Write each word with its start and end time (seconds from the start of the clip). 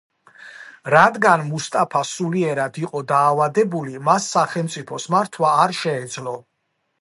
რადგან 0.93 1.43
მუსტაფა 1.49 2.01
სულიერად 2.11 2.79
იყო 2.85 3.03
დაავადებული, 3.11 3.95
მას 4.09 4.31
სახელმწიფოს 4.39 5.07
მართვა 5.17 5.53
არ 5.67 5.77
შეეძლო. 5.83 6.35